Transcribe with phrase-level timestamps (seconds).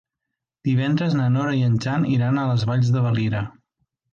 [0.69, 3.45] Divendres na Nora i en Jan iran a les Valls de Valira.